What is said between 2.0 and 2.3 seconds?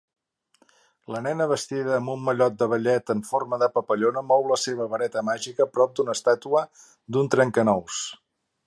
un